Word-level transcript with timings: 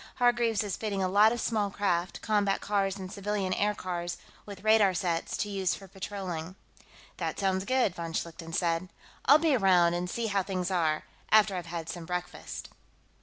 Hargreaves 0.15 0.63
is 0.63 0.77
fitting 0.77 1.03
a 1.03 1.07
lot 1.07 1.31
of 1.31 1.39
small 1.39 1.69
craft 1.69 2.23
combat 2.23 2.59
cars 2.59 2.97
and 2.97 3.11
civilian 3.11 3.53
aircars 3.53 4.17
with 4.47 4.63
radar 4.63 4.95
sets, 4.95 5.37
to 5.37 5.47
use 5.47 5.75
for 5.75 5.87
patrolling." 5.87 6.55
"That 7.17 7.37
sounds 7.37 7.65
good," 7.65 7.93
von 7.93 8.13
Schlichten 8.13 8.51
said. 8.51 8.89
"I'll 9.25 9.37
be 9.37 9.55
around 9.55 9.93
and 9.93 10.09
see 10.09 10.25
how 10.25 10.41
things 10.41 10.71
are, 10.71 11.03
after 11.31 11.55
I've 11.55 11.67
had 11.67 11.87
some 11.87 12.05
breakfast." 12.07 12.69